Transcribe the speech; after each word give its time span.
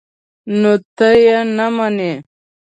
_نو 0.59 0.71
ته 0.97 1.07
يې 1.23 1.37
نه 1.55 1.67
منې؟ 1.75 2.11